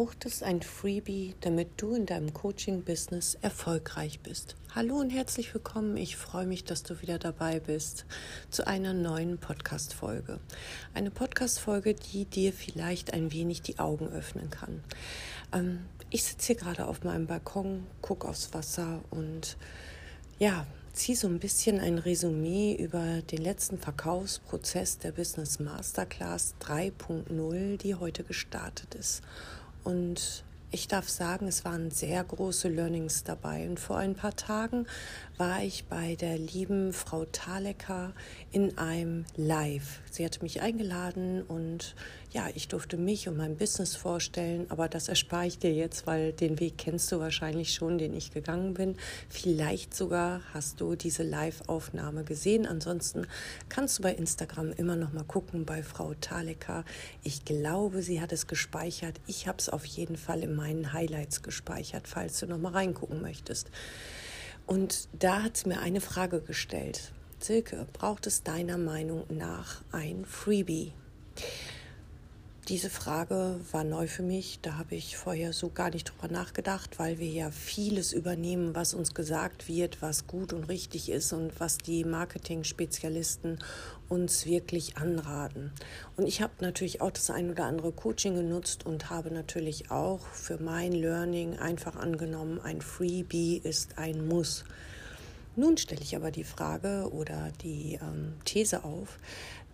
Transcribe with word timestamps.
Braucht 0.00 0.24
es 0.24 0.42
ein 0.42 0.62
Freebie, 0.62 1.34
damit 1.42 1.72
du 1.76 1.94
in 1.94 2.06
deinem 2.06 2.32
Coaching-Business 2.32 3.36
erfolgreich 3.42 4.20
bist? 4.20 4.56
Hallo 4.74 4.96
und 4.96 5.10
herzlich 5.10 5.52
willkommen. 5.52 5.98
Ich 5.98 6.16
freue 6.16 6.46
mich, 6.46 6.64
dass 6.64 6.82
du 6.82 7.02
wieder 7.02 7.18
dabei 7.18 7.60
bist 7.60 8.06
zu 8.48 8.66
einer 8.66 8.94
neuen 8.94 9.36
Podcast-Folge. 9.36 10.40
Eine 10.94 11.10
Podcast-Folge, 11.10 11.92
die 11.92 12.24
dir 12.24 12.54
vielleicht 12.54 13.12
ein 13.12 13.30
wenig 13.30 13.60
die 13.60 13.78
Augen 13.78 14.08
öffnen 14.08 14.48
kann. 14.48 14.82
Ähm, 15.52 15.80
ich 16.08 16.24
sitze 16.24 16.54
hier 16.54 16.56
gerade 16.56 16.86
auf 16.86 17.04
meinem 17.04 17.26
Balkon, 17.26 17.86
gucke 18.00 18.26
aufs 18.26 18.54
Wasser 18.54 19.02
und 19.10 19.58
ja, 20.38 20.66
ziehe 20.94 21.16
so 21.16 21.28
ein 21.28 21.40
bisschen 21.40 21.78
ein 21.78 21.98
Resümee 21.98 22.74
über 22.74 23.20
den 23.20 23.42
letzten 23.42 23.76
Verkaufsprozess 23.76 24.96
der 24.96 25.12
Business 25.12 25.60
Masterclass 25.60 26.54
3.0, 26.62 27.76
die 27.76 27.94
heute 27.96 28.24
gestartet 28.24 28.94
ist. 28.94 29.22
Und 29.84 30.44
ich 30.72 30.86
darf 30.86 31.08
sagen, 31.08 31.48
es 31.48 31.64
waren 31.64 31.90
sehr 31.90 32.22
große 32.22 32.68
Learnings 32.68 33.24
dabei. 33.24 33.68
Und 33.68 33.80
vor 33.80 33.96
ein 33.96 34.14
paar 34.14 34.36
Tagen 34.36 34.86
war 35.36 35.62
ich 35.62 35.86
bei 35.86 36.14
der 36.14 36.38
lieben 36.38 36.92
Frau 36.92 37.24
Thalecker 37.24 38.12
in 38.52 38.78
einem 38.78 39.24
Live. 39.36 40.00
Sie 40.10 40.24
hatte 40.24 40.42
mich 40.42 40.62
eingeladen 40.62 41.42
und 41.42 41.96
ja, 42.32 42.48
ich 42.54 42.68
durfte 42.68 42.96
mich 42.96 43.26
und 43.28 43.36
mein 43.36 43.56
Business 43.56 43.96
vorstellen, 43.96 44.66
aber 44.68 44.88
das 44.88 45.08
erspare 45.08 45.46
ich 45.46 45.58
dir 45.58 45.72
jetzt, 45.72 46.06
weil 46.06 46.32
den 46.32 46.60
Weg 46.60 46.78
kennst 46.78 47.10
du 47.10 47.18
wahrscheinlich 47.18 47.74
schon, 47.74 47.98
den 47.98 48.14
ich 48.14 48.32
gegangen 48.32 48.74
bin. 48.74 48.96
Vielleicht 49.28 49.96
sogar 49.96 50.40
hast 50.54 50.80
du 50.80 50.94
diese 50.94 51.24
Live-Aufnahme 51.24 52.22
gesehen. 52.22 52.66
Ansonsten 52.66 53.26
kannst 53.68 53.98
du 53.98 54.02
bei 54.02 54.14
Instagram 54.14 54.70
immer 54.72 54.94
noch 54.94 55.12
mal 55.12 55.24
gucken 55.24 55.64
bei 55.64 55.82
Frau 55.82 56.14
Thalecker. 56.20 56.84
Ich 57.24 57.44
glaube, 57.44 58.00
sie 58.02 58.20
hat 58.20 58.30
es 58.30 58.46
gespeichert. 58.46 59.20
Ich 59.26 59.48
habe 59.48 59.58
es 59.58 59.68
auf 59.68 59.84
jeden 59.84 60.16
Fall 60.16 60.44
in 60.44 60.54
meinen 60.54 60.92
Highlights 60.92 61.42
gespeichert, 61.42 62.06
falls 62.06 62.38
du 62.38 62.46
noch 62.46 62.58
mal 62.58 62.72
reingucken 62.72 63.20
möchtest. 63.22 63.70
Und 64.66 65.08
da 65.18 65.42
hat 65.42 65.56
sie 65.56 65.68
mir 65.68 65.80
eine 65.80 66.00
Frage 66.00 66.40
gestellt. 66.40 67.10
Silke, 67.40 67.88
braucht 67.92 68.28
es 68.28 68.44
deiner 68.44 68.78
Meinung 68.78 69.24
nach 69.30 69.82
ein 69.90 70.24
Freebie? 70.24 70.92
Diese 72.70 72.88
Frage 72.88 73.58
war 73.72 73.82
neu 73.82 74.06
für 74.06 74.22
mich. 74.22 74.60
Da 74.62 74.78
habe 74.78 74.94
ich 74.94 75.16
vorher 75.16 75.52
so 75.52 75.70
gar 75.70 75.90
nicht 75.90 76.04
drüber 76.04 76.32
nachgedacht, 76.32 77.00
weil 77.00 77.18
wir 77.18 77.26
ja 77.26 77.50
vieles 77.50 78.12
übernehmen, 78.12 78.76
was 78.76 78.94
uns 78.94 79.12
gesagt 79.12 79.66
wird, 79.66 80.00
was 80.02 80.28
gut 80.28 80.52
und 80.52 80.68
richtig 80.68 81.08
ist 81.08 81.32
und 81.32 81.58
was 81.58 81.78
die 81.78 82.04
Marketing-Spezialisten 82.04 83.58
uns 84.08 84.46
wirklich 84.46 84.98
anraten. 84.98 85.72
Und 86.16 86.28
ich 86.28 86.42
habe 86.42 86.52
natürlich 86.60 87.00
auch 87.00 87.10
das 87.10 87.30
ein 87.30 87.50
oder 87.50 87.64
andere 87.64 87.90
Coaching 87.90 88.36
genutzt 88.36 88.86
und 88.86 89.10
habe 89.10 89.32
natürlich 89.32 89.90
auch 89.90 90.24
für 90.28 90.62
mein 90.62 90.92
Learning 90.92 91.58
einfach 91.58 91.96
angenommen, 91.96 92.60
ein 92.60 92.82
Freebie 92.82 93.60
ist 93.64 93.98
ein 93.98 94.28
Muss. 94.28 94.64
Nun 95.56 95.76
stelle 95.76 96.02
ich 96.02 96.14
aber 96.14 96.30
die 96.30 96.44
Frage 96.44 97.10
oder 97.12 97.50
die 97.62 97.98
ähm, 98.00 98.34
These 98.44 98.84
auf, 98.84 99.18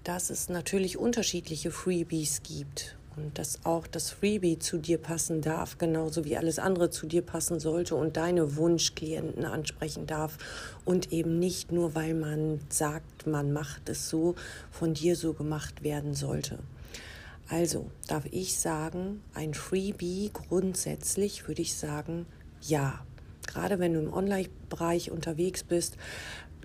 dass 0.06 0.30
es 0.30 0.48
natürlich 0.48 0.98
unterschiedliche 0.98 1.72
Freebies 1.72 2.44
gibt 2.44 2.96
und 3.16 3.36
dass 3.38 3.64
auch 3.64 3.88
das 3.88 4.10
Freebie 4.10 4.56
zu 4.56 4.78
dir 4.78 4.98
passen 4.98 5.40
darf, 5.40 5.78
genauso 5.78 6.24
wie 6.24 6.36
alles 6.36 6.60
andere 6.60 6.90
zu 6.90 7.08
dir 7.08 7.22
passen 7.22 7.58
sollte 7.58 7.96
und 7.96 8.16
deine 8.16 8.54
Wunschklienten 8.54 9.44
ansprechen 9.44 10.06
darf 10.06 10.38
und 10.84 11.12
eben 11.12 11.40
nicht 11.40 11.72
nur, 11.72 11.96
weil 11.96 12.14
man 12.14 12.60
sagt, 12.68 13.26
man 13.26 13.52
macht 13.52 13.88
es 13.88 14.08
so, 14.08 14.36
von 14.70 14.94
dir 14.94 15.16
so 15.16 15.32
gemacht 15.32 15.82
werden 15.82 16.14
sollte. 16.14 16.60
Also 17.48 17.90
darf 18.06 18.26
ich 18.30 18.60
sagen, 18.60 19.24
ein 19.34 19.54
Freebie 19.54 20.30
grundsätzlich 20.32 21.48
würde 21.48 21.62
ich 21.62 21.74
sagen, 21.74 22.26
ja. 22.62 23.04
Gerade 23.48 23.80
wenn 23.80 23.94
du 23.94 24.00
im 24.00 24.12
Online-Bereich 24.12 25.10
unterwegs 25.10 25.64
bist, 25.64 25.96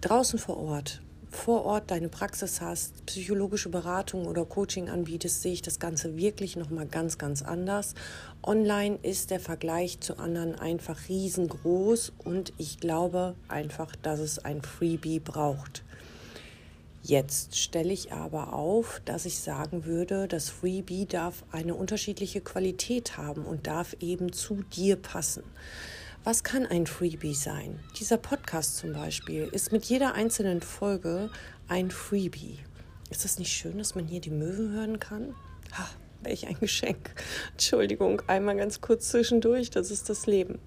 draußen 0.01 0.37
vor 0.37 0.57
Ort, 0.57 1.01
vor 1.31 1.65
Ort 1.65 1.89
deine 1.91 2.09
Praxis 2.09 2.61
hast, 2.61 3.05
psychologische 3.05 3.69
Beratung 3.69 4.27
oder 4.27 4.45
Coaching 4.45 4.89
anbietest, 4.89 5.41
sehe 5.41 5.53
ich 5.53 5.61
das 5.61 5.79
Ganze 5.79 6.17
wirklich 6.17 6.57
noch 6.57 6.69
mal 6.69 6.85
ganz 6.85 7.17
ganz 7.17 7.41
anders. 7.41 7.95
Online 8.43 8.99
ist 9.01 9.31
der 9.31 9.39
Vergleich 9.39 10.01
zu 10.01 10.19
anderen 10.19 10.55
einfach 10.55 11.09
riesengroß 11.09 12.11
und 12.19 12.53
ich 12.57 12.79
glaube 12.79 13.35
einfach, 13.47 13.95
dass 13.95 14.19
es 14.19 14.39
ein 14.39 14.61
Freebie 14.61 15.19
braucht. 15.19 15.83
Jetzt 17.03 17.57
stelle 17.57 17.91
ich 17.91 18.11
aber 18.11 18.53
auf, 18.53 19.01
dass 19.05 19.25
ich 19.25 19.39
sagen 19.39 19.85
würde, 19.85 20.27
das 20.27 20.49
Freebie 20.49 21.07
darf 21.07 21.43
eine 21.51 21.73
unterschiedliche 21.73 22.41
Qualität 22.41 23.17
haben 23.17 23.43
und 23.43 23.65
darf 23.65 23.95
eben 24.01 24.33
zu 24.33 24.61
dir 24.75 24.97
passen. 24.97 25.43
Was 26.23 26.43
kann 26.43 26.67
ein 26.67 26.85
Freebie 26.85 27.33
sein? 27.33 27.79
Dieser 27.99 28.17
Podcast 28.17 28.77
zum 28.77 28.93
Beispiel 28.93 29.49
ist 29.51 29.71
mit 29.71 29.85
jeder 29.85 30.13
einzelnen 30.13 30.61
Folge 30.61 31.31
ein 31.67 31.89
Freebie. 31.89 32.59
Ist 33.09 33.25
das 33.25 33.39
nicht 33.39 33.51
schön, 33.51 33.79
dass 33.79 33.95
man 33.95 34.05
hier 34.05 34.21
die 34.21 34.29
Möwen 34.29 34.71
hören 34.71 34.99
kann? 34.99 35.33
Ha, 35.75 35.89
welch 36.21 36.45
ein 36.45 36.59
Geschenk. 36.59 37.15
Entschuldigung, 37.53 38.21
einmal 38.27 38.55
ganz 38.55 38.81
kurz 38.81 39.09
zwischendurch, 39.09 39.71
das 39.71 39.89
ist 39.89 40.09
das 40.09 40.27
Leben. 40.27 40.59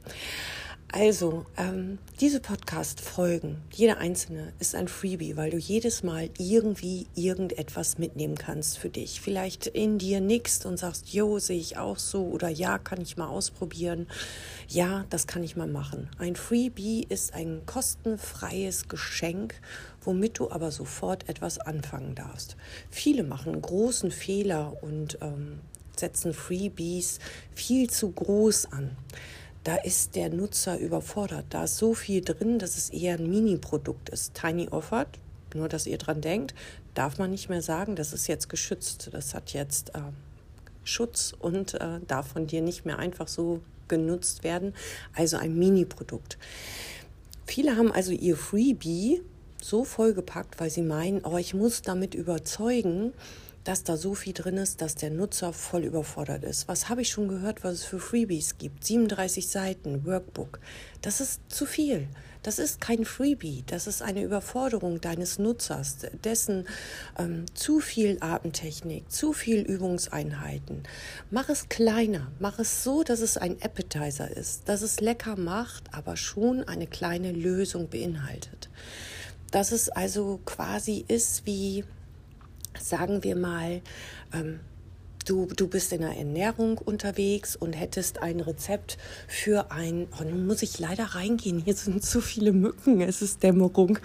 Also, 0.97 1.45
ähm, 1.57 1.99
diese 2.21 2.39
Podcast-Folgen, 2.39 3.61
jeder 3.73 3.99
einzelne, 3.99 4.53
ist 4.61 4.77
ein 4.77 4.87
Freebie, 4.87 5.37
weil 5.37 5.51
du 5.51 5.57
jedes 5.57 6.05
Mal 6.05 6.31
irgendwie 6.39 7.09
irgendetwas 7.17 7.99
mitnehmen 7.99 8.37
kannst 8.37 8.79
für 8.79 8.91
dich. 8.91 9.21
Vielleicht 9.21 9.67
in 9.67 9.99
dir 9.99 10.21
nickst 10.21 10.67
und 10.67 10.77
sagst, 10.77 11.13
jo, 11.13 11.41
sehe 11.41 11.59
ich 11.59 11.79
auch 11.79 11.99
so 11.99 12.23
oder 12.27 12.49
ja, 12.49 12.79
kann 12.79 13.01
ich 13.01 13.17
mal 13.17 13.27
ausprobieren. 13.27 14.07
Ja, 14.69 15.05
das 15.11 15.27
kann 15.27 15.43
ich 15.43 15.57
mal 15.57 15.67
machen. 15.67 16.09
Ein 16.19 16.37
Freebie 16.37 17.05
ist 17.09 17.35
ein 17.35 17.63
kostenfreies 17.67 18.87
Geschenk, 18.87 19.61
womit 20.01 20.39
du 20.39 20.53
aber 20.53 20.71
sofort 20.71 21.29
etwas 21.29 21.59
anfangen 21.59 22.15
darfst. 22.15 22.57
Viele 22.89 23.25
machen 23.25 23.61
großen 23.61 24.13
Fehler 24.13 24.81
und 24.81 25.19
ähm, 25.23 25.59
setzen 25.97 26.33
Freebies 26.33 27.19
viel 27.53 27.91
zu 27.91 28.13
groß 28.13 28.67
an 28.67 28.97
da 29.65 29.77
ist 29.77 30.15
der 30.15 30.29
Nutzer 30.29 30.79
überfordert. 30.79 31.47
Da 31.51 31.65
ist 31.65 31.79
so 31.79 31.95
viel 31.95 32.21
drin, 32.21 32.59
dass 32.59 32.77
es 32.77 32.91
eher 32.91 33.15
ein 33.15 33.29
Mini-Produkt 33.29 34.11
ist. 34.11 34.35
Tiny 34.35 34.69
Offered, 34.69 35.09
nur 35.55 35.69
dass 35.69 35.87
ihr 35.87 35.99
dran 35.99 36.21
denkt, 36.21 36.55
darf 36.93 37.19
man 37.19 37.31
nicht 37.31 37.49
mehr 37.49 37.63
sagen, 37.63 37.97
das 37.97 38.13
ist 38.13 38.27
jetzt 38.27 38.49
geschützt. 38.49 39.09
Das 39.13 39.35
hat 39.35 39.55
jetzt 39.55 39.95
äh, 39.95 40.01
Schutz 40.85 41.35
und 41.39 41.75
äh, 41.81 42.01
darf 42.07 42.29
von 42.29 42.47
dir 42.47 42.61
nicht 42.61 42.85
mehr 42.85 42.99
einfach 42.99 43.27
so 43.27 43.63
genutzt 43.89 44.45
werden. 44.45 44.75
Also 45.15 45.39
ein 45.39 45.59
Mini-Produkt. 45.59 46.39
Viele 47.47 47.77
haben 47.77 47.91
also 47.91 48.13
ihr 48.13 48.37
Freebie 48.37 49.23
so 49.63 49.85
vollgepackt, 49.85 50.61
weil 50.61 50.69
sie 50.69 50.83
meinen, 50.83 51.25
oh, 51.25 51.39
ich 51.39 51.55
muss 51.55 51.81
damit 51.81 52.15
überzeugen, 52.15 53.15
dass 53.65 53.83
da 53.83 53.97
so 53.97 54.15
viel 54.15 54.35
drin 54.35 54.59
ist, 54.59 54.81
dass 54.83 54.95
der 54.95 55.11
Nutzer 55.11 55.53
voll 55.53 55.85
überfordert 55.85 56.45
ist. 56.45 56.69
Was 56.69 56.89
habe 56.89 57.03
ich 57.03 57.09
schon 57.09 57.29
gehört, 57.29 57.65
was 57.65 57.75
es 57.75 57.85
für 57.85 57.99
Freebies 57.99 58.59
gibt? 58.59 58.85
37 58.85 59.49
Seiten, 59.49 60.05
Workbook. 60.05 60.61
Das 61.01 61.21
ist 61.21 61.41
zu 61.49 61.67
viel. 61.67 62.09
Das 62.45 62.59
ist 62.59 62.79
kein 62.79 63.07
Freebie, 63.07 63.65
das 63.67 63.87
ist 63.87 64.03
eine 64.03 64.23
Überforderung 64.23 65.01
deines 65.01 65.39
Nutzers, 65.39 65.97
dessen 66.25 66.69
ähm, 67.19 67.47
zu 67.55 67.81
viel 67.81 68.19
Atemtechnik, 68.21 69.11
zu 69.11 69.33
viel 69.33 69.63
Übungseinheiten. 69.63 70.83
Mach 71.31 71.49
es 71.49 71.71
kleiner, 71.71 72.31
mach 72.41 72.59
es 72.59 72.85
so, 72.85 73.03
dass 73.03 73.21
es 73.21 73.39
ein 73.39 73.57
Appetizer 73.63 74.31
ist, 74.31 74.69
dass 74.69 74.83
es 74.83 75.01
lecker 75.01 75.37
macht, 75.37 75.85
aber 75.95 76.19
schon 76.19 76.63
eine 76.65 76.87
kleine 76.87 77.33
Lösung 77.33 77.89
beinhaltet. 77.89 78.69
Dass 79.51 79.73
es 79.73 79.89
also 79.89 80.39
quasi 80.45 81.03
ist 81.09 81.47
wie 81.47 81.85
sagen 82.79 83.25
wir 83.25 83.37
mal, 83.37 83.81
ähm, 84.33 84.61
du, 85.25 85.47
du 85.47 85.69
bist 85.69 85.93
in 85.93 86.01
der 86.01 86.17
Ernährung 86.17 86.79
unterwegs 86.79 87.57
und 87.57 87.73
hättest 87.73 88.23
ein 88.23 88.41
Rezept 88.41 88.99
für 89.29 89.71
ein, 89.71 90.07
oh, 90.21 90.25
nun 90.25 90.47
muss 90.47 90.63
ich 90.63 90.79
leider 90.79 91.05
reingehen, 91.05 91.61
hier 91.61 91.75
sind 91.75 92.05
zu 92.05 92.21
viele 92.21 92.53
Mücken, 92.53 93.01
es 93.01 93.23
ist 93.23 93.43
Dämmerung. 93.43 93.99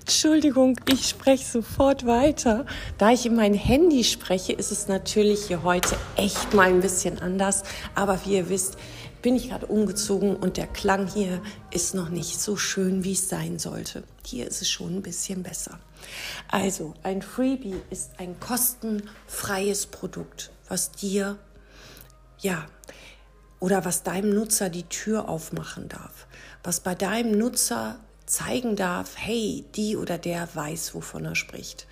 Entschuldigung, 0.00 0.78
ich 0.88 1.08
spreche 1.08 1.44
sofort 1.44 2.06
weiter. 2.06 2.66
Da 2.98 3.12
ich 3.12 3.26
in 3.26 3.36
mein 3.36 3.54
Handy 3.54 4.04
spreche, 4.04 4.52
ist 4.52 4.72
es 4.72 4.88
natürlich 4.88 5.46
hier 5.46 5.62
heute 5.62 5.96
echt 6.16 6.54
mal 6.54 6.68
ein 6.68 6.80
bisschen 6.80 7.18
anders, 7.18 7.62
aber 7.94 8.24
wie 8.24 8.36
ihr 8.36 8.48
wisst, 8.48 8.76
bin 9.20 9.36
ich 9.36 9.50
gerade 9.50 9.66
umgezogen 9.66 10.34
und 10.34 10.56
der 10.56 10.66
Klang 10.66 11.06
hier 11.06 11.40
ist 11.70 11.94
noch 11.94 12.08
nicht 12.08 12.40
so 12.40 12.56
schön, 12.56 13.04
wie 13.04 13.12
es 13.12 13.28
sein 13.28 13.58
sollte. 13.58 14.02
Hier 14.24 14.46
ist 14.46 14.62
es 14.62 14.70
schon 14.70 14.96
ein 14.96 15.02
bisschen 15.02 15.42
besser. 15.42 15.78
Also, 16.48 16.94
ein 17.02 17.22
Freebie 17.22 17.80
ist 17.90 18.12
ein 18.18 18.38
kostenfreies 18.40 19.86
Produkt, 19.86 20.50
was 20.68 20.92
dir, 20.92 21.38
ja, 22.38 22.66
oder 23.60 23.84
was 23.84 24.02
deinem 24.02 24.34
Nutzer 24.34 24.70
die 24.70 24.88
Tür 24.88 25.28
aufmachen 25.28 25.88
darf, 25.88 26.26
was 26.64 26.80
bei 26.80 26.94
deinem 26.94 27.38
Nutzer 27.38 28.00
zeigen 28.26 28.76
darf, 28.76 29.14
hey, 29.16 29.64
die 29.74 29.96
oder 29.96 30.18
der 30.18 30.48
weiß, 30.54 30.94
wovon 30.94 31.24
er 31.26 31.36
spricht. 31.36 31.86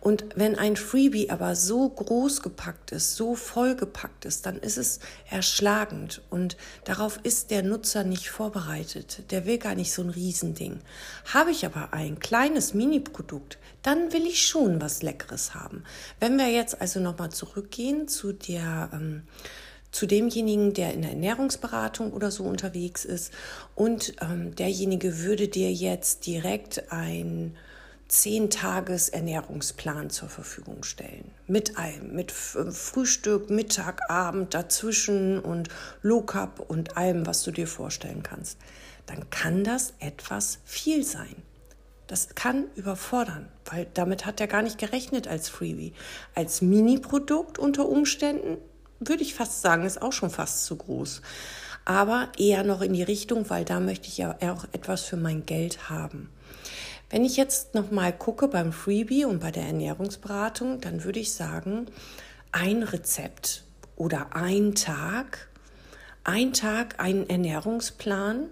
Und 0.00 0.24
wenn 0.34 0.56
ein 0.56 0.76
Freebie 0.76 1.28
aber 1.28 1.54
so 1.54 1.88
groß 1.88 2.40
gepackt 2.40 2.90
ist, 2.90 3.16
so 3.16 3.34
vollgepackt 3.34 4.24
ist, 4.24 4.46
dann 4.46 4.56
ist 4.58 4.78
es 4.78 5.00
erschlagend 5.28 6.22
und 6.30 6.56
darauf 6.84 7.20
ist 7.22 7.50
der 7.50 7.62
Nutzer 7.62 8.02
nicht 8.02 8.30
vorbereitet. 8.30 9.30
Der 9.30 9.44
will 9.44 9.58
gar 9.58 9.74
nicht 9.74 9.92
so 9.92 10.02
ein 10.02 10.10
Riesending. 10.10 10.80
Habe 11.34 11.50
ich 11.50 11.66
aber 11.66 11.92
ein 11.92 12.18
kleines 12.18 12.72
Mini-Produkt, 12.72 13.58
dann 13.82 14.12
will 14.12 14.26
ich 14.26 14.46
schon 14.46 14.80
was 14.80 15.02
Leckeres 15.02 15.54
haben. 15.54 15.84
Wenn 16.18 16.38
wir 16.38 16.48
jetzt 16.48 16.80
also 16.80 16.98
nochmal 17.00 17.30
zurückgehen 17.30 18.08
zu 18.08 18.32
der 18.32 18.90
ähm, 18.94 19.22
zu 19.92 20.06
demjenigen, 20.06 20.72
der 20.72 20.94
in 20.94 21.02
der 21.02 21.10
Ernährungsberatung 21.10 22.12
oder 22.12 22.30
so 22.30 22.44
unterwegs 22.44 23.04
ist 23.04 23.32
und 23.74 24.14
ähm, 24.20 24.54
derjenige 24.54 25.18
würde 25.18 25.48
dir 25.48 25.72
jetzt 25.72 26.26
direkt 26.26 26.92
ein 26.92 27.56
zehn 28.10 28.50
Tages 28.50 29.08
Ernährungsplan 29.08 30.10
zur 30.10 30.28
Verfügung 30.28 30.82
stellen. 30.82 31.30
Mit 31.46 31.78
allem, 31.78 32.12
mit 32.12 32.32
Frühstück, 32.32 33.50
Mittag, 33.50 34.10
Abend, 34.10 34.52
dazwischen 34.52 35.38
und 35.38 35.68
Low 36.02 36.22
Carb 36.22 36.60
und 36.60 36.96
allem, 36.96 37.26
was 37.26 37.44
du 37.44 37.52
dir 37.52 37.68
vorstellen 37.68 38.22
kannst. 38.22 38.58
Dann 39.06 39.30
kann 39.30 39.64
das 39.64 39.94
etwas 40.00 40.58
viel 40.64 41.04
sein. 41.04 41.36
Das 42.08 42.34
kann 42.34 42.64
überfordern, 42.74 43.48
weil 43.66 43.86
damit 43.94 44.26
hat 44.26 44.40
er 44.40 44.48
gar 44.48 44.62
nicht 44.62 44.78
gerechnet 44.78 45.28
als 45.28 45.48
Freebie. 45.48 45.92
Als 46.34 46.60
Mini-Produkt 46.60 47.58
unter 47.58 47.88
Umständen 47.88 48.58
würde 48.98 49.22
ich 49.22 49.34
fast 49.34 49.62
sagen, 49.62 49.84
ist 49.84 50.02
auch 50.02 50.12
schon 50.12 50.30
fast 50.30 50.64
zu 50.64 50.74
groß. 50.74 51.22
Aber 51.84 52.28
eher 52.36 52.64
noch 52.64 52.82
in 52.82 52.92
die 52.92 53.04
Richtung, 53.04 53.48
weil 53.48 53.64
da 53.64 53.78
möchte 53.78 54.08
ich 54.08 54.18
ja 54.18 54.36
auch 54.42 54.64
etwas 54.72 55.02
für 55.02 55.16
mein 55.16 55.46
Geld 55.46 55.88
haben. 55.88 56.28
Wenn 57.10 57.24
ich 57.24 57.36
jetzt 57.36 57.74
nochmal 57.74 58.12
gucke 58.12 58.46
beim 58.46 58.72
Freebie 58.72 59.24
und 59.24 59.40
bei 59.40 59.50
der 59.50 59.64
Ernährungsberatung, 59.64 60.80
dann 60.80 61.02
würde 61.02 61.18
ich 61.18 61.34
sagen, 61.34 61.86
ein 62.52 62.84
Rezept 62.84 63.64
oder 63.96 64.36
ein 64.36 64.76
Tag, 64.76 65.48
ein 66.22 66.52
Tag, 66.52 67.00
ein 67.00 67.28
Ernährungsplan, 67.28 68.44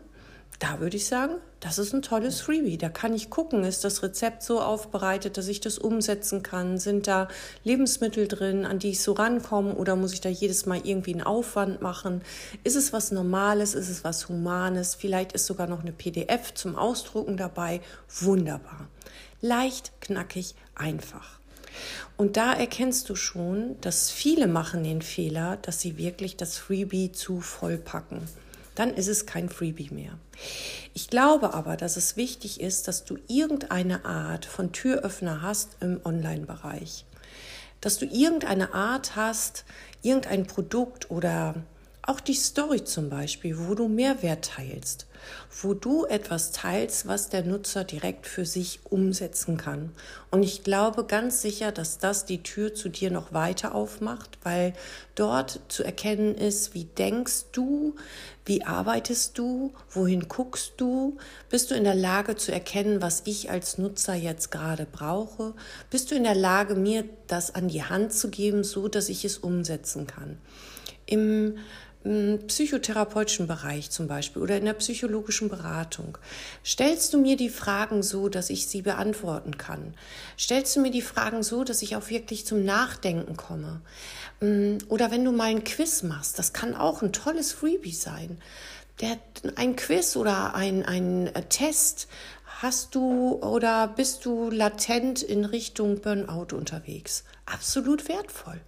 da 0.59 0.81
würde 0.81 0.97
ich 0.97 1.07
sagen, 1.07 1.35
das 1.61 1.79
ist 1.79 1.93
ein 1.93 2.03
tolles 2.03 2.41
Freebie. 2.41 2.79
Da 2.79 2.89
kann 2.89 3.15
ich 3.15 3.31
gucken, 3.31 3.63
ist 3.63 3.85
das 3.85 4.03
Rezept 4.03 4.43
so 4.43 4.61
aufbereitet, 4.61 5.37
dass 5.37 5.47
ich 5.47 5.61
das 5.61 5.79
umsetzen 5.79 6.43
kann? 6.43 6.79
Sind 6.79 7.07
da 7.07 7.29
Lebensmittel 7.63 8.27
drin, 8.27 8.65
an 8.65 8.81
die 8.81 8.91
ich 8.91 9.03
so 9.03 9.13
rankomme? 9.13 9.75
Oder 9.75 9.95
muss 9.95 10.13
ich 10.13 10.21
da 10.21 10.29
jedes 10.29 10.67
Mal 10.67 10.81
irgendwie 10.83 11.13
einen 11.13 11.23
Aufwand 11.23 11.81
machen? 11.81 12.23
Ist 12.65 12.75
es 12.75 12.93
was 12.93 13.13
Normales? 13.13 13.75
Ist 13.75 13.89
es 13.89 14.03
was 14.03 14.29
Humanes? 14.29 14.97
Vielleicht 14.97 15.33
ist 15.33 15.47
sogar 15.47 15.69
noch 15.69 15.81
eine 15.81 15.93
PDF 15.93 16.55
zum 16.55 16.75
Ausdrucken 16.75 17.37
dabei. 17.37 17.81
Wunderbar. 18.21 18.89
Leicht, 19.41 19.93
knackig, 20.01 20.57
einfach. 20.75 21.39
Und 22.17 22.37
da 22.37 22.53
erkennst 22.53 23.09
du 23.09 23.15
schon, 23.15 23.77
dass 23.81 24.11
viele 24.11 24.49
machen 24.49 24.83
den 24.83 25.03
Fehler, 25.03 25.59
dass 25.63 25.81
sie 25.81 25.99
wirklich 25.99 26.37
das 26.37 26.59
Freebie 26.59 27.13
zu 27.13 27.41
voll 27.41 27.79
packen 27.79 28.27
dann 28.79 28.95
ist 28.95 29.09
es 29.09 29.27
kein 29.27 29.49
Freebie 29.49 29.91
mehr. 29.91 30.13
Ich 30.95 31.09
glaube 31.09 31.53
aber, 31.53 31.77
dass 31.77 31.97
es 31.97 32.17
wichtig 32.17 32.61
ist, 32.61 32.87
dass 32.87 33.05
du 33.05 33.19
irgendeine 33.27 34.05
Art 34.05 34.45
von 34.45 34.71
Türöffner 34.71 35.43
hast 35.43 35.79
im 35.81 36.01
Online-Bereich. 36.05 37.05
Dass 37.81 37.99
du 37.99 38.07
irgendeine 38.07 38.75
Art 38.75 39.17
hast, 39.17 39.65
irgendein 40.03 40.47
Produkt 40.47 41.11
oder 41.11 41.57
auch 42.09 42.21
die 42.21 42.35
Story 42.35 42.85
zum 42.85 43.11
Beispiel, 43.11 43.57
wo 43.59 43.75
du 43.75 43.89
Mehrwert 43.89 44.51
teilst 44.57 45.07
wo 45.63 45.75
du 45.75 46.05
etwas 46.07 46.53
teilst, 46.53 47.07
was 47.07 47.29
der 47.29 47.43
Nutzer 47.43 47.85
direkt 47.85 48.27
für 48.27 48.45
sich 48.45 48.81
umsetzen 48.85 49.57
kann. 49.57 49.93
Und 50.31 50.43
ich 50.43 50.63
glaube 50.63 51.05
ganz 51.05 51.43
sicher, 51.43 51.73
dass 51.73 51.99
das 51.99 52.27
die 52.27 52.43
Tür 52.43 52.75
zu 52.75 52.89
dir 52.89 53.11
noch 53.11 53.33
weiter 53.33 53.75
aufmacht, 53.75 54.39
weil 54.43 54.75
dort 55.15 55.61
zu 55.69 55.83
erkennen 55.83 56.35
ist, 56.35 56.75
wie 56.75 56.85
denkst 56.85 57.47
du, 57.53 57.97
wie 58.45 58.65
arbeitest 58.65 59.37
du, 59.39 59.73
wohin 59.91 60.29
guckst 60.29 60.75
du, 60.77 61.17
bist 61.51 61.71
du 61.71 61.75
in 61.75 61.85
der 61.85 61.95
Lage 61.95 62.37
zu 62.37 62.53
erkennen, 62.53 63.03
was 63.03 63.23
ich 63.25 63.51
als 63.51 63.79
Nutzer 63.79 64.15
jetzt 64.15 64.51
gerade 64.51 64.87
brauche, 64.91 65.55
bist 65.91 66.11
du 66.11 66.15
in 66.15 66.25
der 66.25 66.35
Lage, 66.35 66.75
mir 66.75 67.05
das 67.27 67.55
an 67.55 67.69
die 67.69 67.85
Hand 67.85 68.13
zu 68.13 68.31
geben, 68.31 68.65
so 68.65 68.89
dass 68.89 69.09
ich 69.09 69.25
es 69.25 69.39
umsetzen 69.39 70.07
kann. 70.07 70.39
Im 71.05 71.59
psychotherapeutischen 72.47 73.47
Bereich 73.47 73.91
zum 73.91 74.09
Beispiel 74.09 74.43
oder 74.43 74.57
in 74.57 74.65
der 74.65 74.75
psychologischen 74.75 75.49
Beratung, 75.49 76.19
stellst 76.65 77.13
du 77.13 77.19
mir 77.19 77.37
die 77.37 77.51
Fragen 77.51 78.03
so, 78.03 78.29
dass 78.29 78.51
ich 78.51 78.67
sie 78.67 78.83
beantworten 78.83 79.59
kann? 79.59 79.95
Stellst 80.39 80.75
du 80.77 80.81
mir 80.81 80.91
die 80.91 81.03
Fragen 81.03 81.43
so, 81.43 81.65
dass 81.65 81.83
ich 81.83 81.97
auch 81.97 82.09
wirklich 82.09 82.47
zum 82.47 82.65
Nachdenken 82.65 83.37
komme? 83.37 83.81
Mm, 84.41 84.79
oder 84.89 85.11
wenn 85.11 85.25
du 85.25 85.33
mal 85.33 85.51
ein 85.51 85.65
Quiz 85.65 86.03
machst, 86.03 86.39
das 86.39 86.53
kann 86.53 86.75
auch 86.75 87.03
ein 87.03 87.13
tolles 87.13 87.53
Freebie 87.53 87.93
sein. 87.93 88.39
Der, 89.01 89.19
ein 89.57 89.77
Quiz 89.77 90.17
oder 90.17 90.55
ein, 90.55 90.85
ein 90.85 91.31
Test, 91.49 92.09
hast 92.61 92.95
du 92.95 93.35
oder 93.43 93.87
bist 93.87 94.25
du 94.25 94.51
latent 94.51 95.23
in 95.23 95.45
Richtung 95.45 96.01
Burnout 96.01 96.57
unterwegs? 96.57 97.25
Absolut 97.47 98.09
wertvoll. 98.09 98.61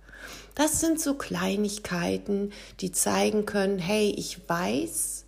Das 0.60 0.78
sind 0.78 1.00
so 1.00 1.14
Kleinigkeiten, 1.14 2.52
die 2.80 2.92
zeigen 2.92 3.46
können, 3.46 3.78
hey, 3.78 4.10
ich 4.14 4.46
weiß, 4.46 5.24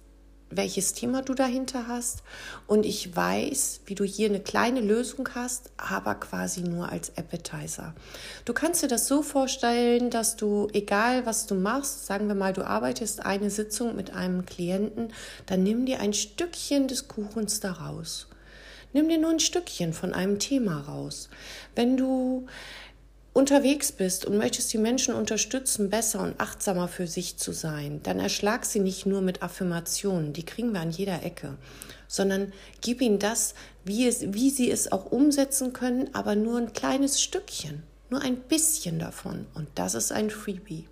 welches 0.51 0.93
Thema 0.93 1.23
du 1.23 1.33
dahinter 1.33 1.89
hast 1.89 2.23
und 2.67 2.85
ich 2.85 3.17
weiß, 3.17 3.81
wie 3.87 3.95
du 3.95 4.05
hier 4.05 4.29
eine 4.29 4.41
kleine 4.41 4.83
Lösung 4.83 5.27
hast, 5.35 5.71
aber 5.79 6.17
quasi 6.17 6.61
nur 6.61 6.93
als 6.93 7.17
Appetizer. 7.17 7.95
Du 8.45 8.53
kannst 8.53 8.83
dir 8.83 8.89
das 8.89 9.09
so 9.09 9.23
vorstellen, 9.23 10.11
dass 10.11 10.37
du, 10.37 10.69
egal 10.75 11.25
was 11.25 11.47
du 11.47 11.55
machst, 11.55 12.05
sagen 12.05 12.29
wir 12.29 12.35
mal, 12.35 12.53
du 12.53 12.67
arbeitest 12.67 13.25
eine 13.25 13.49
Sitzung 13.49 13.97
mit 13.97 14.13
einem 14.13 14.45
Klienten, 14.45 15.15
dann 15.47 15.63
nimm 15.63 15.87
dir 15.87 16.01
ein 16.01 16.13
Stückchen 16.13 16.89
des 16.89 17.09
Kuchens 17.09 17.59
daraus. 17.61 18.27
Nimm 18.93 19.09
dir 19.09 19.17
nur 19.17 19.31
ein 19.31 19.41
Stückchen 19.41 19.95
von 19.95 20.13
einem 20.13 20.39
Thema 20.39 20.83
raus. 20.83 21.31
Wenn 21.75 21.97
du 21.97 22.47
unterwegs 23.33 23.93
bist 23.93 24.27
und 24.27 24.37
möchtest 24.37 24.73
die 24.73 24.79
Menschen 24.79 25.15
unterstützen, 25.15 25.89
besser 25.89 26.21
und 26.21 26.39
achtsamer 26.39 26.89
für 26.89 27.07
sich 27.07 27.39
zu 27.39 27.53
sein, 27.53 28.01
dann 28.03 28.21
erschlag 28.21 28.65
sie 28.65 28.81
nicht 28.81 29.07
nur 29.07 29.23
mit 29.23 29.43
Affirmationen, 29.43 30.33
die 30.33 30.45
kriegen 30.45 30.73
wir 30.73 30.81
an 30.81 30.91
jeder 30.91 31.23
Ecke, 31.23 31.57
sondern 32.09 32.53
gib 32.83 33.01
ihnen 33.01 33.19
das, 33.19 33.55
wie, 33.85 34.07
es, 34.07 34.35
wie 34.35 34.51
sie 34.51 34.71
es 34.71 34.93
auch 34.93 35.11
umsetzen 35.11 35.73
können, 35.73 36.11
aber 36.13 36.37
nur 36.37 36.59
ein 36.59 36.75
kleines 36.75 37.23
Stückchen, 37.23 37.83
nur 38.11 38.21
ein 38.21 38.37
bisschen 38.37 38.99
davon. 38.99 39.47
Und 39.55 39.69
das 39.77 39.95
ist 39.95 40.13
ein 40.13 40.29
Freebie. 40.29 40.87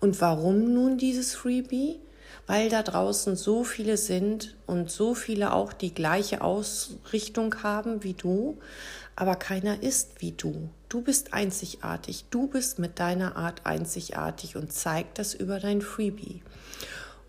Und 0.00 0.20
warum 0.20 0.74
nun 0.74 0.98
dieses 0.98 1.34
Freebie? 1.34 2.00
Weil 2.48 2.68
da 2.68 2.82
draußen 2.82 3.34
so 3.34 3.64
viele 3.64 3.96
sind 3.96 4.56
und 4.66 4.90
so 4.90 5.14
viele 5.14 5.52
auch 5.52 5.72
die 5.72 5.92
gleiche 5.92 6.42
Ausrichtung 6.42 7.62
haben 7.62 8.04
wie 8.04 8.14
du, 8.14 8.58
aber 9.16 9.34
keiner 9.34 9.82
ist 9.82 10.20
wie 10.20 10.32
du. 10.32 10.68
Du 10.88 11.02
bist 11.02 11.32
einzigartig, 11.32 12.26
du 12.30 12.46
bist 12.46 12.78
mit 12.78 13.00
deiner 13.00 13.36
Art 13.36 13.66
einzigartig 13.66 14.56
und 14.56 14.72
zeig 14.72 15.14
das 15.14 15.34
über 15.34 15.58
dein 15.58 15.82
Freebie. 15.82 16.42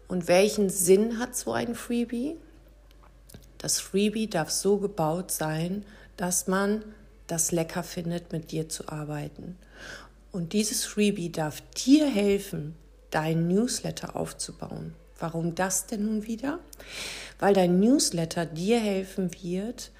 Und 0.07 0.27
welchen 0.27 0.69
Sinn 0.69 1.19
hat 1.19 1.35
so 1.35 1.53
ein 1.53 1.73
Freebie? 1.73 2.37
Das 3.57 3.79
Freebie 3.79 4.29
darf 4.29 4.51
so 4.51 4.77
gebaut 4.77 5.31
sein, 5.31 5.83
dass 6.17 6.47
man 6.47 6.83
das 7.25 7.51
lecker 7.51 7.83
findet, 7.83 8.31
mit 8.31 8.51
dir 8.51 8.69
zu 8.69 8.89
arbeiten. 8.89 9.57
Und 10.31 10.53
dieses 10.53 10.85
Freebie 10.85 11.31
darf 11.31 11.61
dir 11.75 12.07
helfen, 12.07 12.75
dein 13.09 13.47
Newsletter 13.47 14.15
aufzubauen. 14.15 14.93
Warum 15.19 15.55
das 15.55 15.87
denn 15.87 16.05
nun 16.05 16.27
wieder? 16.27 16.59
Weil 17.39 17.55
dein 17.55 17.79
Newsletter 17.79 18.45
dir 18.45 18.79
helfen 18.79 19.31
wird, 19.41 19.91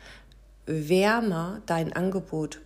wärmer 0.67 1.61
dein 1.65 1.93
Angebot 1.93 2.59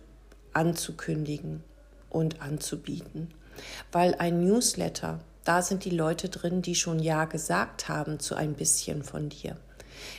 anzukündigen 0.54 1.62
und 2.10 2.40
anzubieten. 2.42 3.28
Weil 3.90 4.14
ein 4.14 4.44
Newsletter, 4.44 5.20
da 5.44 5.62
sind 5.62 5.84
die 5.84 5.90
Leute 5.90 6.28
drin, 6.28 6.62
die 6.62 6.74
schon 6.74 6.98
Ja 6.98 7.24
gesagt 7.24 7.88
haben 7.88 8.20
zu 8.20 8.34
ein 8.34 8.54
bisschen 8.54 9.02
von 9.02 9.28
dir. 9.28 9.56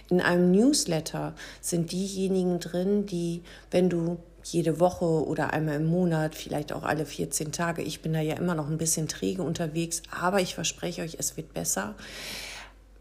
In 0.10 0.22
einem 0.22 0.52
Newsletter 0.52 1.34
sind 1.62 1.92
diejenigen 1.92 2.60
drin, 2.60 3.06
die, 3.06 3.44
wenn 3.72 3.90
du 3.90 4.18
jede 4.44 4.80
Woche 4.80 5.06
oder 5.06 5.54
einmal 5.54 5.78
im 5.78 5.86
Monat, 5.86 6.36
vielleicht 6.36 6.74
auch 6.74 6.84
alle 6.84 7.06
14 7.06 7.52
Tage, 7.52 7.82
ich 7.82 8.02
bin 8.02 8.14
da 8.14 8.20
ja 8.20 8.36
immer 8.36 8.56
noch 8.56 8.70
ein 8.70 8.78
bisschen 8.78 9.08
träge 9.08 9.42
unterwegs, 9.42 10.02
aber 10.12 10.42
ich 10.42 10.54
verspreche 10.56 11.02
euch, 11.02 11.16
es 11.18 11.38
wird 11.38 11.54
besser. 11.54 11.96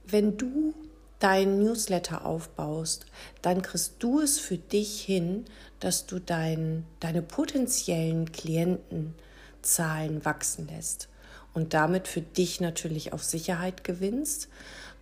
Wenn 0.06 0.36
du 0.36 0.74
dein 1.22 1.58
Newsletter 1.60 2.26
aufbaust, 2.26 3.06
dann 3.42 3.62
kriegst 3.62 3.96
du 4.00 4.20
es 4.20 4.38
für 4.38 4.58
dich 4.58 5.00
hin, 5.00 5.44
dass 5.78 6.06
du 6.06 6.18
dein, 6.18 6.84
deine 7.00 7.22
potenziellen 7.22 8.32
Klientenzahlen 8.32 10.24
wachsen 10.24 10.66
lässt 10.66 11.08
und 11.54 11.74
damit 11.74 12.08
für 12.08 12.22
dich 12.22 12.60
natürlich 12.60 13.12
auf 13.12 13.22
Sicherheit 13.22 13.84
gewinnst. 13.84 14.48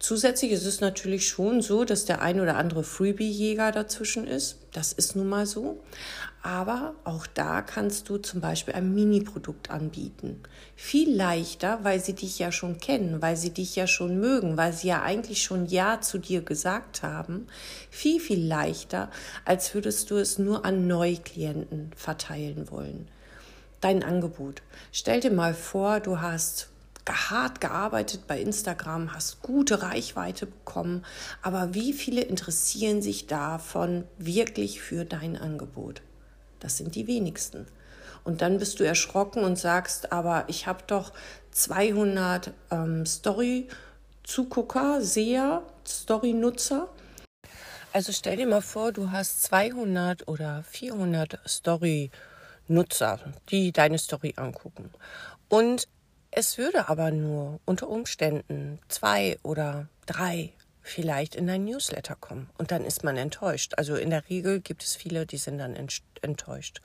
Zusätzlich 0.00 0.52
ist 0.52 0.64
es 0.64 0.80
natürlich 0.80 1.28
schon 1.28 1.60
so, 1.60 1.84
dass 1.84 2.06
der 2.06 2.22
ein 2.22 2.40
oder 2.40 2.56
andere 2.56 2.84
Freebie-Jäger 2.84 3.70
dazwischen 3.70 4.26
ist. 4.26 4.56
Das 4.72 4.94
ist 4.94 5.14
nun 5.14 5.28
mal 5.28 5.44
so. 5.44 5.78
Aber 6.42 6.94
auch 7.04 7.26
da 7.26 7.60
kannst 7.60 8.08
du 8.08 8.16
zum 8.16 8.40
Beispiel 8.40 8.72
ein 8.72 8.94
Mini-Produkt 8.94 9.68
anbieten. 9.68 10.40
Viel 10.74 11.14
leichter, 11.14 11.80
weil 11.82 12.00
sie 12.00 12.14
dich 12.14 12.38
ja 12.38 12.50
schon 12.50 12.78
kennen, 12.78 13.20
weil 13.20 13.36
sie 13.36 13.50
dich 13.50 13.76
ja 13.76 13.86
schon 13.86 14.18
mögen, 14.18 14.56
weil 14.56 14.72
sie 14.72 14.88
ja 14.88 15.02
eigentlich 15.02 15.42
schon 15.42 15.66
Ja 15.66 16.00
zu 16.00 16.16
dir 16.16 16.40
gesagt 16.40 17.02
haben. 17.02 17.46
Viel, 17.90 18.20
viel 18.20 18.42
leichter, 18.42 19.10
als 19.44 19.74
würdest 19.74 20.10
du 20.10 20.16
es 20.16 20.38
nur 20.38 20.64
an 20.64 20.86
Neuklienten 20.86 21.90
verteilen 21.94 22.70
wollen. 22.70 23.06
Dein 23.82 24.02
Angebot. 24.02 24.62
Stell 24.92 25.20
dir 25.20 25.30
mal 25.30 25.52
vor, 25.52 26.00
du 26.00 26.22
hast 26.22 26.70
hart 27.08 27.60
gearbeitet 27.60 28.26
bei 28.26 28.40
Instagram, 28.40 29.12
hast 29.14 29.42
gute 29.42 29.82
Reichweite 29.82 30.46
bekommen, 30.46 31.04
aber 31.42 31.74
wie 31.74 31.92
viele 31.92 32.22
interessieren 32.22 33.02
sich 33.02 33.26
davon 33.26 34.04
wirklich 34.18 34.80
für 34.80 35.04
dein 35.04 35.36
Angebot? 35.36 36.02
Das 36.60 36.76
sind 36.76 36.94
die 36.94 37.06
wenigsten. 37.06 37.66
Und 38.22 38.42
dann 38.42 38.58
bist 38.58 38.80
du 38.80 38.84
erschrocken 38.84 39.44
und 39.44 39.56
sagst, 39.58 40.12
aber 40.12 40.44
ich 40.48 40.66
habe 40.66 40.84
doch 40.86 41.12
200 41.52 42.52
ähm, 42.70 43.06
Story-Zugucker, 43.06 45.00
Seher, 45.00 45.62
Story-Nutzer. 45.86 46.88
Also 47.92 48.12
stell 48.12 48.36
dir 48.36 48.46
mal 48.46 48.62
vor, 48.62 48.92
du 48.92 49.10
hast 49.10 49.42
200 49.42 50.28
oder 50.28 50.62
400 50.68 51.40
Story-Nutzer, 51.48 53.18
die 53.48 53.72
deine 53.72 53.98
Story 53.98 54.34
angucken. 54.36 54.90
Und 55.48 55.88
es 56.30 56.58
würde 56.58 56.88
aber 56.88 57.10
nur 57.10 57.60
unter 57.64 57.88
Umständen 57.88 58.78
zwei 58.88 59.38
oder 59.42 59.88
drei 60.06 60.52
vielleicht 60.82 61.34
in 61.34 61.46
dein 61.46 61.64
Newsletter 61.64 62.16
kommen. 62.16 62.48
Und 62.58 62.70
dann 62.70 62.84
ist 62.84 63.04
man 63.04 63.16
enttäuscht. 63.16 63.74
Also 63.76 63.96
in 63.96 64.10
der 64.10 64.28
Regel 64.28 64.60
gibt 64.60 64.82
es 64.82 64.96
viele, 64.96 65.26
die 65.26 65.36
sind 65.36 65.58
dann 65.58 65.76
enttäuscht. 66.22 66.80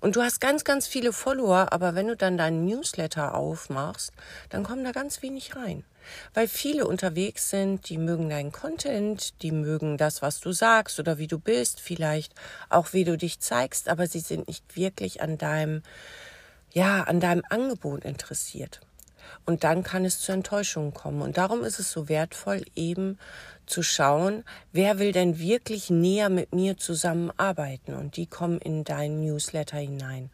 Und 0.00 0.16
du 0.16 0.22
hast 0.22 0.40
ganz, 0.40 0.64
ganz 0.64 0.86
viele 0.86 1.12
Follower, 1.12 1.72
aber 1.72 1.94
wenn 1.94 2.08
du 2.08 2.16
dann 2.16 2.38
deinen 2.38 2.64
Newsletter 2.64 3.34
aufmachst, 3.34 4.12
dann 4.48 4.64
kommen 4.64 4.84
da 4.84 4.92
ganz 4.92 5.22
wenig 5.22 5.54
rein. 5.56 5.84
Weil 6.34 6.48
viele 6.48 6.86
unterwegs 6.86 7.50
sind, 7.50 7.88
die 7.88 7.98
mögen 7.98 8.28
deinen 8.28 8.52
Content, 8.52 9.40
die 9.42 9.52
mögen 9.52 9.96
das, 9.96 10.20
was 10.20 10.40
du 10.40 10.52
sagst 10.52 10.98
oder 10.98 11.18
wie 11.18 11.28
du 11.28 11.38
bist, 11.38 11.80
vielleicht 11.80 12.34
auch 12.68 12.92
wie 12.92 13.04
du 13.04 13.16
dich 13.16 13.40
zeigst, 13.40 13.88
aber 13.88 14.06
sie 14.06 14.20
sind 14.20 14.48
nicht 14.48 14.76
wirklich 14.76 15.22
an 15.22 15.38
deinem 15.38 15.82
ja, 16.74 17.04
an 17.04 17.20
deinem 17.20 17.42
Angebot 17.48 18.04
interessiert. 18.04 18.80
Und 19.46 19.64
dann 19.64 19.82
kann 19.82 20.04
es 20.04 20.20
zu 20.20 20.32
Enttäuschungen 20.32 20.92
kommen. 20.92 21.22
Und 21.22 21.38
darum 21.38 21.64
ist 21.64 21.78
es 21.78 21.90
so 21.90 22.08
wertvoll, 22.08 22.62
eben 22.74 23.18
zu 23.64 23.82
schauen, 23.82 24.44
wer 24.72 24.98
will 24.98 25.12
denn 25.12 25.38
wirklich 25.38 25.88
näher 25.88 26.28
mit 26.28 26.54
mir 26.54 26.76
zusammenarbeiten. 26.76 27.94
Und 27.94 28.16
die 28.16 28.26
kommen 28.26 28.58
in 28.58 28.84
deinen 28.84 29.24
Newsletter 29.24 29.78
hinein. 29.78 30.30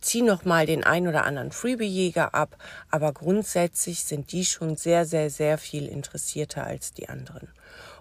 Zieh 0.00 0.22
noch 0.22 0.44
mal 0.44 0.66
den 0.66 0.84
ein 0.84 1.08
oder 1.08 1.24
anderen 1.24 1.52
Freebie-Jäger 1.52 2.34
ab, 2.34 2.56
aber 2.90 3.12
grundsätzlich 3.12 4.04
sind 4.04 4.32
die 4.32 4.44
schon 4.44 4.76
sehr, 4.76 5.06
sehr, 5.06 5.30
sehr 5.30 5.58
viel 5.58 5.86
interessierter 5.86 6.64
als 6.64 6.92
die 6.92 7.08
anderen. 7.08 7.48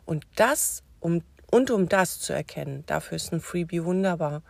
Und 0.05 0.25
das, 0.35 0.83
um 0.99 1.23
und 1.51 1.69
um 1.69 1.89
das 1.89 2.21
zu 2.21 2.31
erkennen, 2.31 2.85
dafür 2.87 3.17
ist 3.17 3.33
ein 3.33 3.41
Freebie 3.41 3.83
wunderbar. 3.83 4.41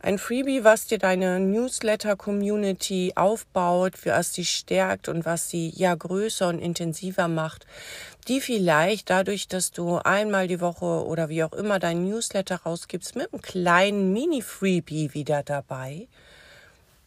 Ein 0.00 0.18
Freebie, 0.18 0.62
was 0.62 0.86
dir 0.86 0.98
deine 0.98 1.40
Newsletter-Community 1.40 3.12
aufbaut, 3.16 3.94
was 4.04 4.32
sie 4.32 4.44
stärkt 4.44 5.08
und 5.08 5.24
was 5.24 5.50
sie 5.50 5.70
ja 5.70 5.94
größer 5.94 6.48
und 6.48 6.60
intensiver 6.60 7.26
macht, 7.26 7.66
die 8.28 8.40
vielleicht 8.40 9.10
dadurch, 9.10 9.48
dass 9.48 9.72
du 9.72 9.96
einmal 9.96 10.46
die 10.46 10.60
Woche 10.60 11.04
oder 11.04 11.28
wie 11.28 11.42
auch 11.42 11.52
immer 11.52 11.80
dein 11.80 12.04
Newsletter 12.04 12.56
rausgibst, 12.56 13.16
mit 13.16 13.32
einem 13.32 13.42
kleinen 13.42 14.12
Mini-Freebie 14.12 15.12
wieder 15.12 15.42
dabei, 15.42 16.06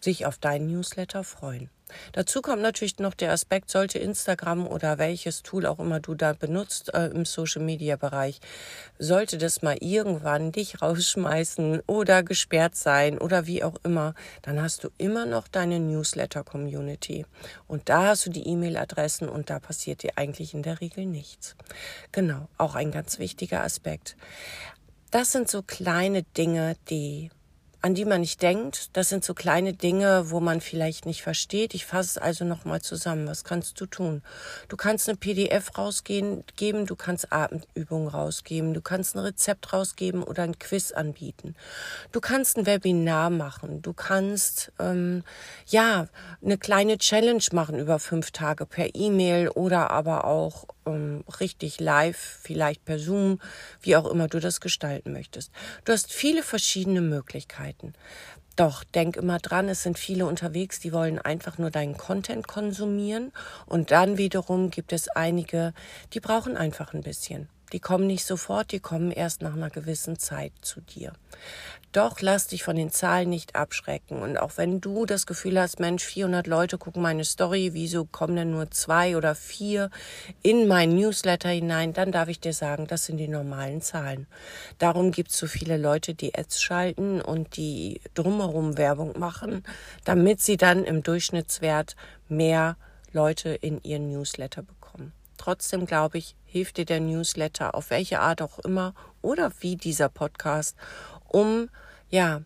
sich 0.01 0.25
auf 0.25 0.37
deinen 0.37 0.67
Newsletter 0.67 1.23
freuen. 1.23 1.69
Dazu 2.11 2.41
kommt 2.41 2.61
natürlich 2.61 2.99
noch 2.99 3.13
der 3.13 3.31
Aspekt, 3.31 3.69
sollte 3.69 3.99
Instagram 3.99 4.67
oder 4.67 4.97
welches 4.97 5.43
Tool 5.43 5.65
auch 5.65 5.79
immer 5.79 5.99
du 5.99 6.15
da 6.15 6.33
benutzt 6.33 6.93
äh, 6.93 7.07
im 7.07 7.25
Social-Media-Bereich, 7.25 8.39
sollte 8.99 9.37
das 9.37 9.61
mal 9.61 9.77
irgendwann 9.79 10.51
dich 10.51 10.81
rausschmeißen 10.81 11.81
oder 11.87 12.23
gesperrt 12.23 12.75
sein 12.75 13.17
oder 13.17 13.47
wie 13.47 13.63
auch 13.63 13.75
immer, 13.83 14.13
dann 14.41 14.61
hast 14.61 14.83
du 14.83 14.89
immer 14.97 15.25
noch 15.25 15.47
deine 15.47 15.79
Newsletter-Community. 15.79 17.25
Und 17.67 17.89
da 17.89 18.07
hast 18.07 18.25
du 18.25 18.29
die 18.29 18.47
E-Mail-Adressen 18.47 19.29
und 19.29 19.49
da 19.49 19.59
passiert 19.59 20.03
dir 20.03 20.11
eigentlich 20.15 20.53
in 20.53 20.63
der 20.63 20.81
Regel 20.81 21.05
nichts. 21.05 21.55
Genau, 22.11 22.47
auch 22.57 22.75
ein 22.75 22.91
ganz 22.91 23.19
wichtiger 23.19 23.63
Aspekt. 23.63 24.15
Das 25.11 25.31
sind 25.31 25.49
so 25.49 25.61
kleine 25.61 26.23
Dinge, 26.23 26.75
die 26.89 27.29
an 27.87 27.95
die 27.95 28.03
man 28.03 28.19
nicht 28.19 28.41
denkt. 28.41 28.89
Das 28.97 29.07
sind 29.07 29.23
so 29.23 29.33
kleine 29.33 29.71
Dinge, 29.71 30.29
wo 30.29 30.41
man 30.41 30.59
vielleicht 30.59 31.05
nicht 31.05 31.21
versteht. 31.21 31.73
Ich 31.73 31.85
fasse 31.85 32.09
es 32.09 32.17
also 32.17 32.43
nochmal 32.43 32.81
zusammen. 32.81 33.27
Was 33.29 33.45
kannst 33.45 33.79
du 33.79 33.85
tun? 33.85 34.23
Du 34.67 34.75
kannst 34.75 35.07
eine 35.07 35.17
PDF 35.17 35.77
rausgeben, 35.77 36.43
du 36.85 36.95
kannst 36.97 37.31
Atemübungen 37.31 38.09
rausgeben, 38.09 38.73
du 38.73 38.81
kannst 38.81 39.15
ein 39.15 39.19
Rezept 39.19 39.71
rausgeben 39.71 40.21
oder 40.21 40.43
ein 40.43 40.59
Quiz 40.59 40.91
anbieten. 40.91 41.55
Du 42.11 42.19
kannst 42.19 42.57
ein 42.57 42.65
Webinar 42.65 43.29
machen. 43.29 43.81
Du 43.81 43.93
kannst 43.93 44.73
ähm, 44.79 45.23
ja 45.67 46.09
eine 46.43 46.57
kleine 46.57 46.97
Challenge 46.97 47.45
machen 47.53 47.79
über 47.79 47.99
fünf 47.99 48.31
Tage 48.31 48.65
per 48.65 48.95
E-Mail 48.95 49.47
oder 49.47 49.91
aber 49.91 50.25
auch 50.25 50.65
ähm, 50.87 51.23
richtig 51.39 51.79
live, 51.79 52.17
vielleicht 52.17 52.85
per 52.85 52.99
Zoom, 52.99 53.39
wie 53.81 53.95
auch 53.95 54.05
immer 54.05 54.27
du 54.27 54.39
das 54.39 54.61
gestalten 54.61 55.13
möchtest. 55.13 55.51
Du 55.85 55.93
hast 55.93 56.11
viele 56.11 56.43
verschiedene 56.43 57.01
Möglichkeiten. 57.01 57.76
Doch 58.55 58.83
denk 58.83 59.17
immer 59.17 59.37
dran, 59.37 59.69
es 59.69 59.83
sind 59.83 59.99
viele 59.99 60.25
unterwegs, 60.25 60.79
die 60.79 60.91
wollen 60.91 61.19
einfach 61.19 61.59
nur 61.59 61.69
deinen 61.69 61.95
Content 61.95 62.47
konsumieren 62.47 63.31
und 63.67 63.91
dann 63.91 64.17
wiederum 64.17 64.71
gibt 64.71 64.93
es 64.93 65.09
einige, 65.09 65.73
die 66.13 66.19
brauchen 66.19 66.57
einfach 66.57 66.93
ein 66.93 67.03
bisschen. 67.03 67.49
Die 67.73 67.79
kommen 67.79 68.07
nicht 68.07 68.25
sofort, 68.25 68.71
die 68.71 68.79
kommen 68.79 69.11
erst 69.11 69.41
nach 69.41 69.53
einer 69.53 69.69
gewissen 69.69 70.17
Zeit 70.17 70.53
zu 70.61 70.79
dir. 70.81 71.13
Doch 71.91 72.21
lass 72.21 72.47
dich 72.47 72.63
von 72.63 72.75
den 72.75 72.91
Zahlen 72.91 73.29
nicht 73.29 73.55
abschrecken. 73.55 74.21
Und 74.21 74.37
auch 74.37 74.51
wenn 74.55 74.81
du 74.81 75.05
das 75.05 75.25
Gefühl 75.25 75.59
hast, 75.59 75.79
Mensch, 75.79 76.03
400 76.03 76.45
Leute 76.45 76.77
gucken 76.77 77.01
meine 77.01 77.25
Story, 77.25 77.71
wieso 77.73 78.05
kommen 78.05 78.35
denn 78.35 78.51
nur 78.51 78.69
zwei 78.71 79.17
oder 79.17 79.35
vier 79.35 79.89
in 80.43 80.67
mein 80.67 80.95
Newsletter 80.95 81.49
hinein, 81.49 81.93
dann 81.93 82.11
darf 82.11 82.27
ich 82.27 82.39
dir 82.39 82.53
sagen, 82.53 82.87
das 82.87 83.05
sind 83.05 83.17
die 83.17 83.27
normalen 83.27 83.81
Zahlen. 83.81 84.27
Darum 84.77 85.11
gibt 85.11 85.31
es 85.31 85.37
so 85.37 85.47
viele 85.47 85.77
Leute, 85.77 86.13
die 86.13 86.37
Ads 86.37 86.61
schalten 86.61 87.21
und 87.21 87.57
die 87.57 88.01
drumherum 88.13 88.77
Werbung 88.77 89.17
machen, 89.17 89.63
damit 90.03 90.41
sie 90.41 90.57
dann 90.57 90.83
im 90.83 91.03
Durchschnittswert 91.03 91.95
mehr 92.29 92.77
Leute 93.11 93.49
in 93.49 93.81
ihren 93.83 94.09
Newsletter 94.09 94.61
bekommen. 94.61 94.76
Trotzdem 95.37 95.85
glaube 95.85 96.17
ich, 96.17 96.35
hilft 96.45 96.77
dir 96.77 96.85
der 96.85 96.99
Newsletter 96.99 97.75
auf 97.75 97.89
welche 97.89 98.19
Art 98.19 98.41
auch 98.41 98.59
immer 98.59 98.93
oder 99.21 99.51
wie 99.59 99.75
dieser 99.75 100.09
Podcast, 100.09 100.75
um 101.27 101.69
ja 102.09 102.41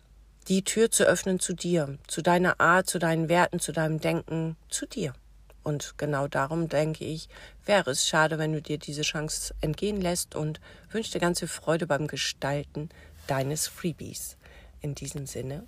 die 0.48 0.64
Tür 0.64 0.90
zu 0.90 1.04
öffnen 1.04 1.40
zu 1.40 1.54
dir, 1.54 1.98
zu 2.06 2.22
deiner 2.22 2.60
Art, 2.60 2.88
zu 2.88 2.98
deinen 2.98 3.28
Werten, 3.28 3.60
zu 3.60 3.72
deinem 3.72 4.00
Denken, 4.00 4.56
zu 4.68 4.86
dir. 4.86 5.14
Und 5.62 5.94
genau 5.96 6.26
darum 6.26 6.68
denke 6.68 7.04
ich, 7.04 7.28
wäre 7.64 7.92
es 7.92 8.06
schade, 8.06 8.38
wenn 8.38 8.52
du 8.52 8.60
dir 8.60 8.78
diese 8.78 9.02
Chance 9.02 9.54
entgehen 9.60 10.00
lässt 10.00 10.34
und 10.34 10.60
wünsche 10.90 11.12
dir 11.12 11.20
ganz 11.20 11.38
viel 11.38 11.48
Freude 11.48 11.86
beim 11.86 12.08
Gestalten 12.08 12.88
deines 13.28 13.68
Freebies. 13.68 14.36
In 14.80 14.96
diesem 14.96 15.26
Sinne. 15.26 15.64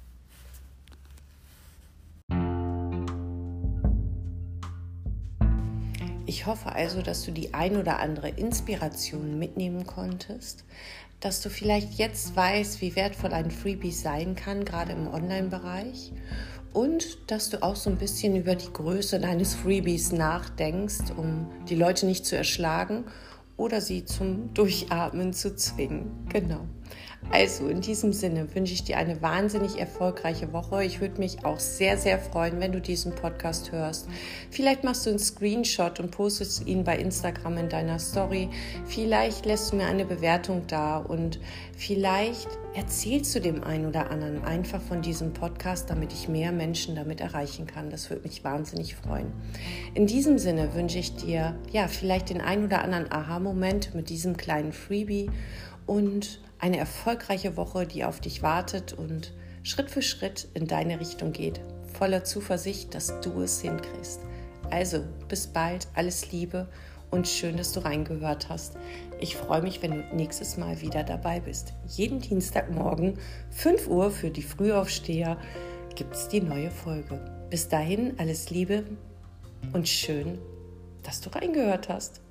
Ich 6.35 6.47
hoffe 6.47 6.73
also, 6.73 7.01
dass 7.01 7.25
du 7.25 7.31
die 7.31 7.55
ein 7.55 7.77
oder 7.77 8.01
andere 8.01 8.29
Inspiration 8.29 9.39
mitnehmen 9.39 9.87
konntest, 9.87 10.65
dass 11.21 11.41
du 11.41 11.49
vielleicht 11.49 11.95
jetzt 11.95 12.35
weißt, 12.35 12.81
wie 12.81 12.97
wertvoll 12.97 13.33
ein 13.33 13.53
Freebie 13.53 13.93
sein 13.93 14.35
kann, 14.35 14.65
gerade 14.65 14.91
im 14.91 15.07
Online-Bereich. 15.07 16.11
Und 16.73 17.31
dass 17.31 17.51
du 17.51 17.63
auch 17.63 17.77
so 17.77 17.89
ein 17.89 17.99
bisschen 17.99 18.35
über 18.35 18.57
die 18.57 18.73
Größe 18.73 19.21
deines 19.21 19.55
Freebies 19.55 20.11
nachdenkst, 20.11 21.13
um 21.17 21.53
die 21.69 21.77
Leute 21.77 22.05
nicht 22.05 22.27
zu 22.27 22.37
erschlagen 22.37 23.05
oder 23.57 23.81
sie 23.81 24.05
zum 24.05 24.53
Durchatmen 24.55 25.35
zu 25.35 25.55
zwingen. 25.55 26.27
Genau. 26.31 26.67
Also 27.31 27.67
in 27.69 27.81
diesem 27.81 28.13
Sinne 28.13 28.55
wünsche 28.55 28.75
ich 28.75 28.85
dir 28.85 28.97
eine 28.97 29.21
wahnsinnig 29.21 29.79
erfolgreiche 29.79 30.53
Woche. 30.53 30.85
Ich 30.85 31.01
würde 31.01 31.19
mich 31.19 31.45
auch 31.45 31.59
sehr, 31.59 31.99
sehr 31.99 32.19
freuen, 32.19 32.61
wenn 32.61 32.71
du 32.71 32.81
diesen 32.81 33.13
Podcast 33.13 33.73
hörst. 33.73 34.09
Vielleicht 34.51 34.85
machst 34.85 35.05
du 35.05 35.11
einen 35.11 35.19
Screenshot 35.19 35.99
und 35.99 36.13
postest 36.13 36.67
ihn 36.67 36.85
bei 36.85 36.97
Instagram 36.97 37.59
in 37.59 37.69
deiner 37.69 37.99
Story. 37.99 38.51
Vielleicht 38.87 39.47
lässt 39.47 39.73
du 39.73 39.77
mir 39.77 39.87
eine 39.87 40.05
Bewertung 40.05 40.63
da 40.69 40.99
und 40.99 41.41
vielleicht 41.77 42.49
erzählst 42.75 43.35
du 43.35 43.41
dem 43.41 43.65
einen 43.65 43.87
oder 43.87 44.11
anderen 44.11 44.45
einfach 44.45 44.81
von 44.81 45.03
diesem 45.03 45.33
Podcast, 45.33 45.91
damit 45.91 46.13
ich 46.13 46.29
mehr 46.29 46.53
Menschen 46.53 46.95
damit 46.95 47.21
erreichen 47.21 47.67
kann. 47.67 47.91
Das 47.91 48.11
würde 48.11 48.23
mich 48.23 48.45
wahnsinnig 48.45 48.95
freuen. 48.95 49.33
In 49.95 50.07
diesem 50.07 50.39
Sinne 50.39 50.75
wünsche 50.75 50.99
ich 50.99 51.17
dir 51.17 51.57
ja 51.73 51.89
vielleicht 51.89 52.31
den 52.31 52.41
einen 52.41 52.67
oder 52.67 52.83
anderen 52.83 53.11
Aha-Moment 53.11 53.95
mit 53.95 54.09
diesem 54.09 54.37
kleinen 54.37 54.73
Freebie 54.73 55.31
und 55.87 56.41
eine 56.59 56.79
erfolgreiche 56.79 57.57
Woche, 57.57 57.87
die 57.87 58.05
auf 58.05 58.21
dich 58.21 58.43
wartet 58.43 58.93
und 58.93 59.33
Schritt 59.63 59.91
für 59.91 60.03
Schritt 60.03 60.49
in 60.55 60.67
deine 60.67 61.01
Richtung 61.01 61.33
geht, 61.33 61.61
voller 61.99 62.25
Zuversicht, 62.25 62.95
dass 62.95 63.21
du 63.21 63.41
es 63.43 63.61
hinkriegst. 63.61 64.21
Also, 64.71 65.05
bis 65.29 65.47
bald, 65.47 65.89
alles 65.95 66.33
Liebe 66.33 66.69
und 67.11 67.29
schön, 67.29 67.57
dass 67.57 67.73
du 67.73 67.81
reingehört 67.81 68.49
hast. 68.49 68.77
Ich 69.21 69.37
freue 69.37 69.63
mich, 69.63 69.83
wenn 69.83 69.93
du 69.93 70.17
nächstes 70.17 70.57
Mal 70.57 70.81
wieder 70.81 71.05
dabei 71.05 71.41
bist. 71.41 71.73
Jeden 71.87 72.21
Dienstagmorgen, 72.21 73.19
5 73.51 73.89
Uhr 73.89 74.11
für 74.11 74.31
die 74.31 74.43
Frühaufsteher, 74.43 75.39
gibt 75.95 76.15
es 76.15 76.29
die 76.29 76.41
neue 76.41 76.71
Folge. 76.71 77.21
Bis 77.51 77.69
dahin, 77.69 78.19
alles 78.19 78.51
Liebe 78.51 78.85
und 79.73 79.89
schön, 79.89 80.39
dass 81.03 81.21
du 81.21 81.31
reingehört 81.31 81.89
hast. 81.89 82.24